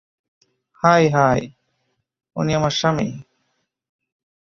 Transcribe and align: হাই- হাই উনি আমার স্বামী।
হাই- 0.83 1.03
হাই 1.15 1.41
উনি 2.35 2.51
আমার 2.55 2.71
স্বামী। 2.71 3.09